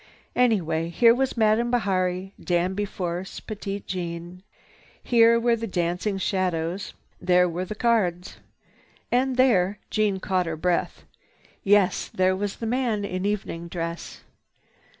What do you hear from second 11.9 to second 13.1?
there was the man